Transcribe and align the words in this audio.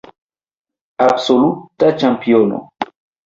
Absoluta 1.07 1.91
ĉampiono. 2.05 2.63